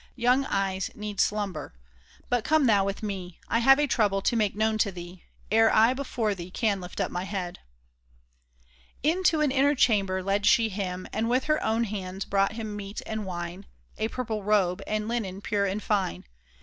Young 0.15 0.45
eyes 0.45 0.89
need 0.95 1.19
slumber. 1.19 1.75
But 2.27 2.43
come 2.43 2.65
thou 2.65 2.83
with 2.83 3.03
me. 3.03 3.39
I 3.47 3.59
have 3.59 3.77
a 3.77 3.85
trouble 3.85 4.19
to 4.23 4.35
make 4.35 4.55
known 4.55 4.79
to 4.79 4.91
thee 4.91 5.25
Ere 5.51 5.71
I 5.71 5.93
before 5.93 6.33
thee 6.33 6.49
can 6.49 6.81
lift 6.81 6.99
up 6.99 7.11
my 7.11 7.23
head." 7.23 7.59
Into 9.03 9.41
an 9.41 9.51
inner 9.51 9.75
chamber 9.75 10.23
led 10.23 10.47
she 10.47 10.69
him, 10.69 11.05
And 11.13 11.29
with 11.29 11.43
her 11.43 11.63
own 11.63 11.83
hands 11.83 12.25
brought 12.25 12.53
him 12.53 12.75
meat 12.75 13.03
and 13.05 13.27
wine, 13.27 13.67
A 13.99 14.07
purple 14.07 14.41
robe, 14.41 14.81
and 14.87 15.07
linen 15.07 15.39
pure 15.39 15.67
and 15.67 15.83
fine. 15.83 16.25